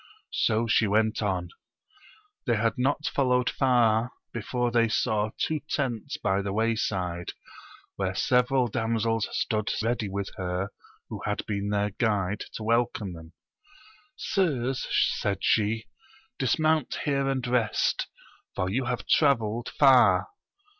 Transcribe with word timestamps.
So 0.33 0.65
she 0.65 0.87
went 0.87 1.21
on. 1.21 1.49
They 2.47 2.55
had 2.55 2.73
not 2.75 3.05
followed 3.05 3.51
far 3.51 4.09
before 4.33 4.71
they 4.71 4.87
saw 4.89 5.29
two 5.37 5.59
tents 5.69 6.17
by 6.17 6.41
the 6.41 6.51
wayside, 6.51 7.33
where 7.97 8.15
several 8.15 8.67
damsek 8.67 9.31
stood 9.31 9.71
ready 9.83 10.09
with 10.09 10.31
her 10.37 10.69
who 11.09 11.21
had 11.25 11.45
been 11.45 11.69
their 11.69 11.91
guide 11.91 12.45
to 12.55 12.63
welcome 12.63 13.13
them. 13.13 13.33
Sirs, 14.15 14.87
said 15.17 15.37
she, 15.43 15.85
dismount 16.39 17.01
here 17.05 17.27
and 17.27 17.45
rest, 17.45 18.07
for 18.55 18.71
you 18.71 18.85
have 18.85 19.05
travelled 19.05 19.69
far. 19.69 20.29